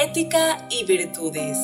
[0.00, 1.58] Ética y Virtudes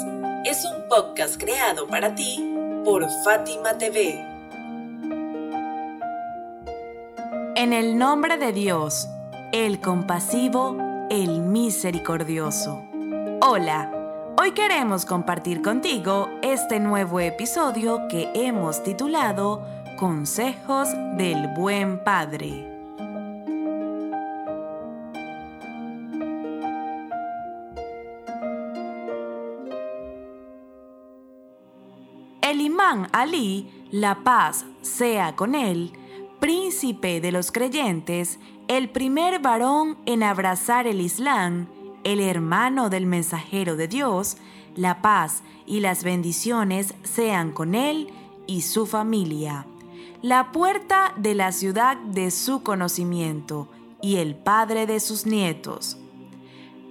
[0.44, 2.44] es un podcast creado para ti
[2.84, 4.18] por Fátima TV.
[7.54, 9.08] En el nombre de Dios,
[9.52, 10.76] el compasivo,
[11.10, 12.82] el misericordioso.
[13.40, 13.92] Hola,
[14.36, 19.64] hoy queremos compartir contigo este nuevo episodio que hemos titulado
[19.96, 22.73] Consejos del Buen Padre.
[32.44, 35.94] El imán Ali, la paz sea con él,
[36.40, 41.68] príncipe de los creyentes, el primer varón en abrazar el Islam,
[42.04, 44.36] el hermano del mensajero de Dios,
[44.76, 48.12] la paz y las bendiciones sean con él
[48.46, 49.64] y su familia,
[50.20, 53.68] la puerta de la ciudad de su conocimiento
[54.02, 55.96] y el padre de sus nietos.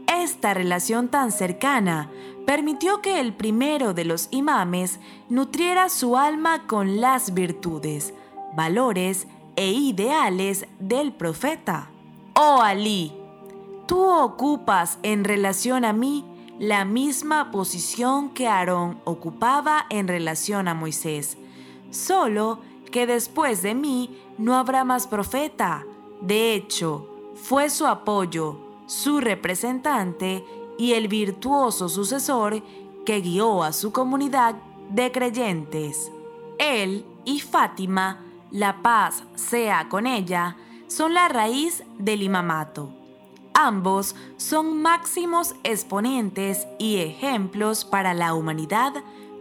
[0.07, 2.09] Esta relación tan cercana
[2.45, 4.99] permitió que el primero de los imames
[5.29, 8.13] nutriera su alma con las virtudes,
[8.55, 11.89] valores e ideales del profeta.
[12.33, 13.13] Oh Ali,
[13.87, 16.25] tú ocupas en relación a mí
[16.59, 21.37] la misma posición que Aarón ocupaba en relación a Moisés,
[21.91, 22.59] solo
[22.91, 25.83] que después de mí no habrá más profeta.
[26.21, 30.45] De hecho, fue su apoyo, su representante
[30.77, 32.61] y el virtuoso sucesor
[33.05, 34.55] que guió a su comunidad
[34.89, 36.11] de creyentes.
[36.57, 42.89] Él y Fátima, la paz sea con ella, son la raíz del imamato.
[43.53, 48.93] Ambos son máximos exponentes y ejemplos para la humanidad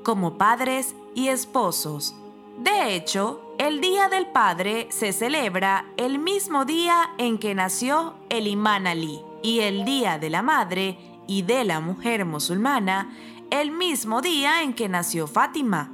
[0.03, 2.15] como padres y esposos.
[2.59, 8.47] De hecho, el Día del Padre se celebra el mismo día en que nació el
[8.47, 13.10] imán Ali y el Día de la Madre y de la mujer musulmana
[13.50, 15.91] el mismo día en que nació Fátima,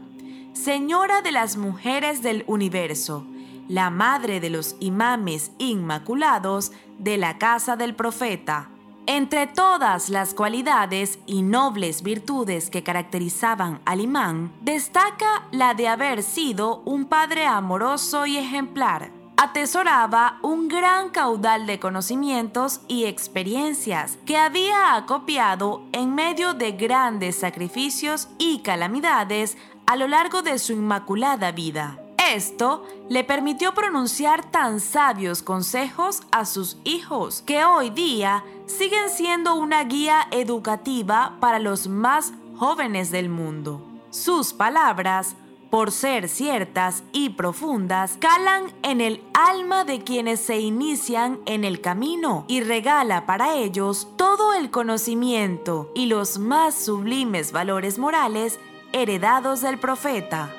[0.52, 3.26] Señora de las Mujeres del Universo,
[3.68, 8.70] la madre de los imames inmaculados de la casa del profeta.
[9.06, 16.22] Entre todas las cualidades y nobles virtudes que caracterizaban al imán, destaca la de haber
[16.22, 24.36] sido un padre amoroso y ejemplar atesoraba un gran caudal de conocimientos y experiencias que
[24.36, 29.56] había acopiado en medio de grandes sacrificios y calamidades
[29.86, 32.00] a lo largo de su inmaculada vida.
[32.34, 39.54] Esto le permitió pronunciar tan sabios consejos a sus hijos, que hoy día siguen siendo
[39.54, 43.86] una guía educativa para los más jóvenes del mundo.
[44.10, 45.36] Sus palabras
[45.70, 51.80] por ser ciertas y profundas, calan en el alma de quienes se inician en el
[51.80, 58.58] camino y regala para ellos todo el conocimiento y los más sublimes valores morales
[58.92, 60.57] heredados del profeta.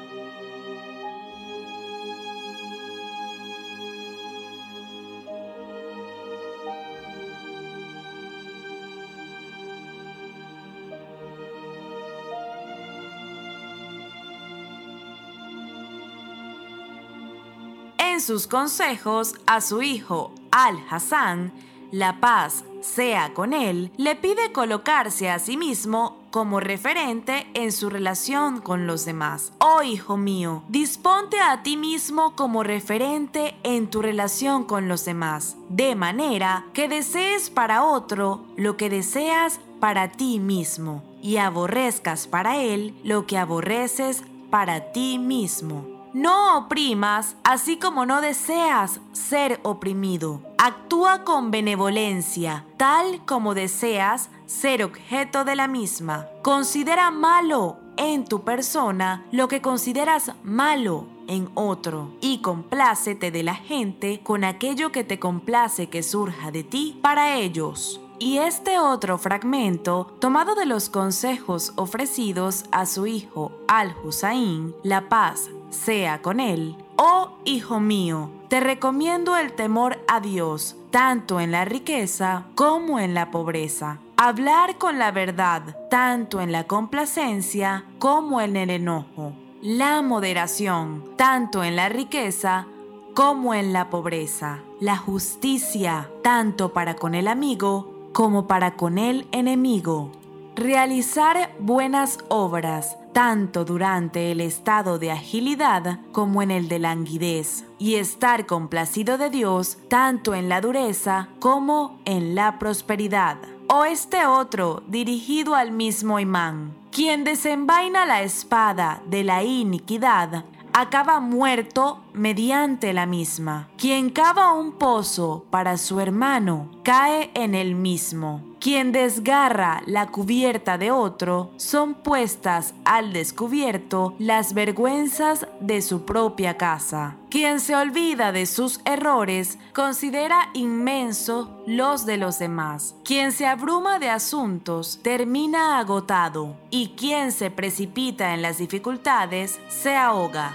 [18.29, 21.51] Sus consejos a su hijo Al-Hassan,
[21.91, 27.90] la paz sea con él, le pide colocarse a sí mismo como referente en su
[27.90, 29.51] relación con los demás.
[29.57, 35.57] Oh hijo mío, disponte a ti mismo como referente en tu relación con los demás,
[35.69, 42.58] de manera que desees para otro lo que deseas para ti mismo y aborrezcas para
[42.58, 44.22] él lo que aborreces
[44.52, 45.98] para ti mismo.
[46.14, 50.41] No oprimas, así como no deseas ser oprimido.
[50.58, 56.28] Actúa con benevolencia, tal como deseas ser objeto de la misma.
[56.41, 63.53] Considera malo en tu persona lo que consideras malo en otro y complácete de la
[63.53, 68.02] gente con aquello que te complace que surja de ti para ellos.
[68.17, 75.50] Y este otro fragmento, tomado de los consejos ofrecidos a su hijo Al-Hussein, la paz
[75.70, 76.76] sea con él.
[76.96, 83.14] Oh hijo mío, te recomiendo el temor a Dios, tanto en la riqueza como en
[83.14, 84.00] la pobreza.
[84.18, 89.32] hablar con la verdad, tanto en la complacencia como en el enojo,
[89.62, 92.68] la moderación, tanto en la riqueza
[93.14, 99.28] como en la pobreza, la justicia, tanto para con el amigo como para con el
[99.32, 100.12] enemigo,
[100.56, 107.96] realizar buenas obras, tanto durante el estado de agilidad como en el de languidez, y
[107.96, 113.36] estar complacido de Dios tanto en la dureza como en la prosperidad.
[113.68, 121.20] O este otro, dirigido al mismo imán, quien desenvaina la espada de la iniquidad, acaba
[121.20, 123.68] muerto mediante la misma.
[123.78, 128.48] Quien cava un pozo para su hermano cae en el mismo.
[128.59, 136.58] Quien desgarra la cubierta de otro son puestas al descubierto las vergüenzas de su propia
[136.58, 137.16] casa.
[137.29, 142.96] Quien se olvida de sus errores considera inmenso los de los demás.
[143.06, 149.96] Quien se abruma de asuntos termina agotado y quien se precipita en las dificultades se
[149.96, 150.52] ahoga.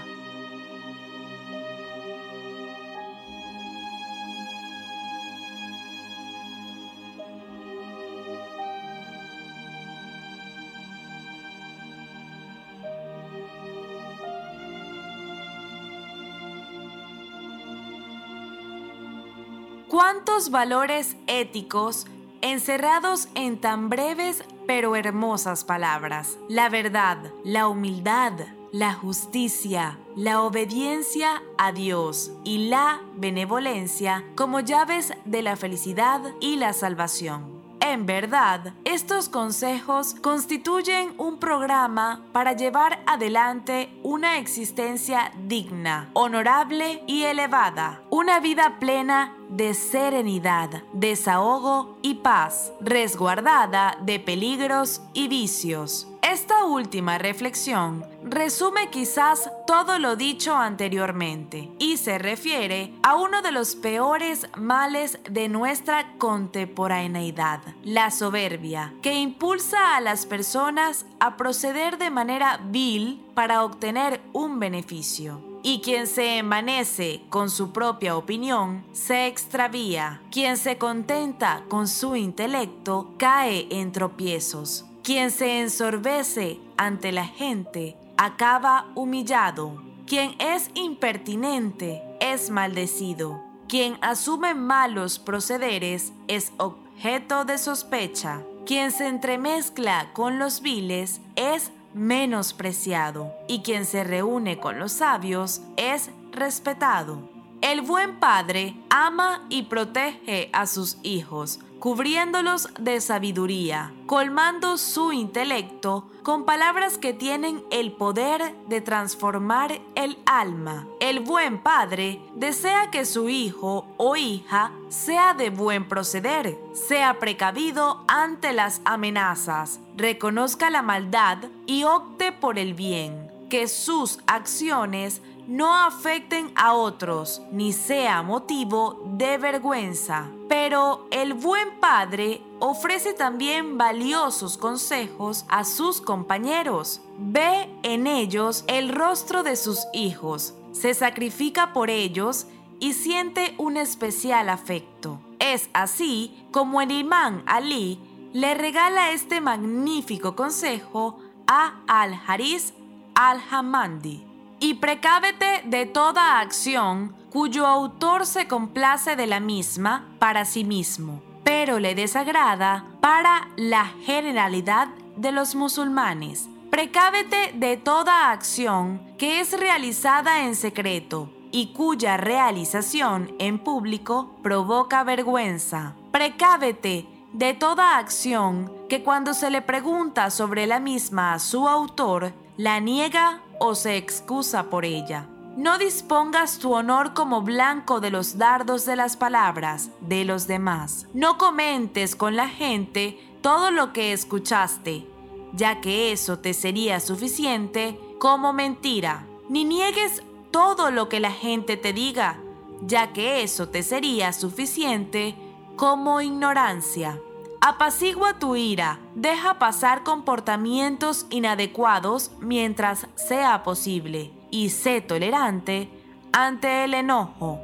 [19.94, 22.08] ¿Cuántos valores éticos
[22.40, 26.36] encerrados en tan breves pero hermosas palabras?
[26.48, 28.32] La verdad, la humildad,
[28.72, 36.56] la justicia, la obediencia a Dios y la benevolencia como llaves de la felicidad y
[36.56, 37.53] la salvación.
[37.86, 47.24] En verdad, estos consejos constituyen un programa para llevar adelante una existencia digna, honorable y
[47.24, 56.08] elevada, una vida plena de serenidad, desahogo y paz, resguardada de peligros y vicios.
[56.24, 63.52] Esta última reflexión resume quizás todo lo dicho anteriormente y se refiere a uno de
[63.52, 71.98] los peores males de nuestra contemporaneidad, la soberbia, que impulsa a las personas a proceder
[71.98, 75.42] de manera vil para obtener un beneficio.
[75.62, 80.22] Y quien se envanece con su propia opinión se extravía.
[80.30, 84.86] Quien se contenta con su intelecto cae en tropiezos.
[85.04, 89.82] Quien se ensorbece ante la gente acaba humillado.
[90.06, 93.42] Quien es impertinente es maldecido.
[93.68, 98.40] Quien asume malos procederes es objeto de sospecha.
[98.64, 105.60] Quien se entremezcla con los viles es menospreciado y quien se reúne con los sabios
[105.76, 107.28] es respetado.
[107.60, 116.08] El buen padre ama y protege a sus hijos, cubriéndolos de sabiduría, colmando su intelecto
[116.22, 120.88] con palabras que tienen el poder de transformar el alma.
[120.98, 128.02] El buen padre desea que su hijo o hija sea de buen proceder, sea precavido
[128.08, 135.74] ante las amenazas, reconozca la maldad y opte por el bien, que sus acciones no
[135.74, 140.30] afecten a otros ni sea motivo de vergüenza.
[140.48, 147.00] Pero el buen padre ofrece también valiosos consejos a sus compañeros.
[147.18, 152.46] Ve en ellos el rostro de sus hijos, se sacrifica por ellos
[152.80, 155.20] y siente un especial afecto.
[155.38, 158.00] Es así como el imán Ali
[158.32, 162.74] le regala este magnífico consejo a Al-Haris
[163.14, 164.33] al-Hamandi
[164.64, 171.22] y precávete de toda acción cuyo autor se complace de la misma para sí mismo,
[171.42, 176.48] pero le desagrada para la generalidad de los musulmanes.
[176.70, 185.04] Precávete de toda acción que es realizada en secreto y cuya realización en público provoca
[185.04, 185.94] vergüenza.
[186.10, 192.32] Precávete de toda acción que cuando se le pregunta sobre la misma a su autor,
[192.56, 195.28] la niega o se excusa por ella.
[195.56, 201.06] No dispongas tu honor como blanco de los dardos de las palabras de los demás.
[201.14, 205.06] No comentes con la gente todo lo que escuchaste,
[205.52, 209.26] ya que eso te sería suficiente como mentira.
[209.48, 212.40] Ni niegues todo lo que la gente te diga,
[212.80, 215.36] ya que eso te sería suficiente
[215.76, 217.20] como ignorancia.
[217.66, 225.88] Apacigua tu ira, deja pasar comportamientos inadecuados mientras sea posible y sé tolerante
[226.34, 227.62] ante el enojo.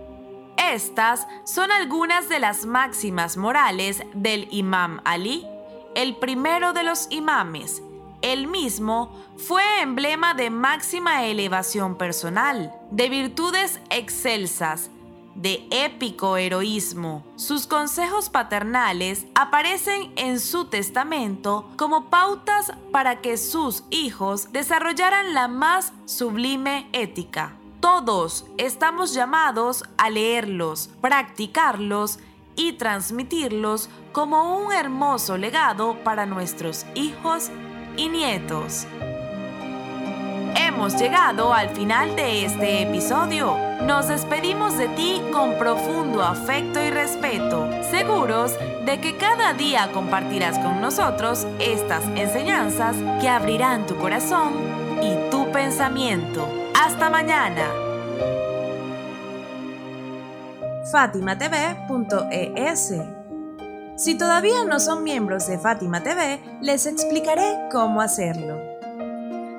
[0.56, 5.46] Estas son algunas de las máximas morales del imam Ali
[5.94, 7.82] el primero de los imames.
[8.22, 14.90] El mismo fue emblema de máxima elevación personal, de virtudes excelsas,
[15.40, 17.24] de épico heroísmo.
[17.36, 25.48] Sus consejos paternales aparecen en su testamento como pautas para que sus hijos desarrollaran la
[25.48, 27.56] más sublime ética.
[27.80, 32.18] Todos estamos llamados a leerlos, practicarlos
[32.54, 37.50] y transmitirlos como un hermoso legado para nuestros hijos
[37.96, 38.86] y nietos.
[40.80, 43.54] Hemos llegado al final de este episodio.
[43.82, 48.54] Nos despedimos de ti con profundo afecto y respeto, seguros
[48.86, 54.54] de que cada día compartirás con nosotros estas enseñanzas que abrirán tu corazón
[55.02, 56.48] y tu pensamiento.
[56.82, 57.66] Hasta mañana.
[60.90, 62.94] FátimaTV.es
[63.96, 68.69] Si todavía no son miembros de Fátima TV, les explicaré cómo hacerlo.